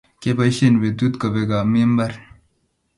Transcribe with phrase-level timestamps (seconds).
[0.21, 2.13] kiapoisien petuu kobek omii mbar